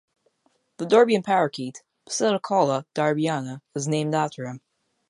[0.77, 4.61] The Derbyan parakeet, "Psittacula derbiana", is named after him.